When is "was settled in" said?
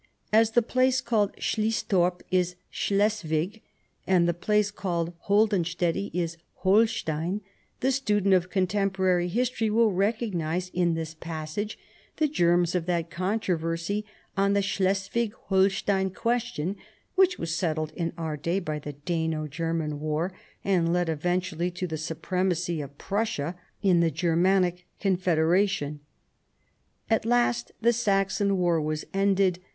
17.37-18.11